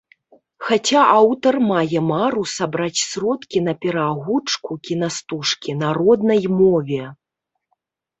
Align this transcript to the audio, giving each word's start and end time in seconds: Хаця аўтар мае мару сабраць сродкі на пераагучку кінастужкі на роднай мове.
Хаця 0.67 1.01
аўтар 1.17 1.55
мае 1.71 1.99
мару 2.11 2.45
сабраць 2.51 2.97
сродкі 3.09 3.61
на 3.67 3.73
пераагучку 3.85 4.71
кінастужкі 4.89 5.77
на 5.83 5.93
роднай 5.99 6.43
мове. 6.57 6.99